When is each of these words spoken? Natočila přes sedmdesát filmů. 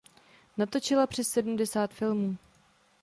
Natočila 0.57 1.07
přes 1.07 1.27
sedmdesát 1.29 1.93
filmů. 1.93 2.37